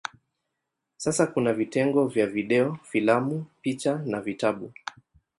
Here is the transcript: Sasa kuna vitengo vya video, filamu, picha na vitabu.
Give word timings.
Sasa 0.97 1.27
kuna 1.27 1.53
vitengo 1.53 2.07
vya 2.07 2.27
video, 2.27 2.75
filamu, 2.83 3.45
picha 3.61 3.95
na 4.05 4.21
vitabu. 4.21 4.71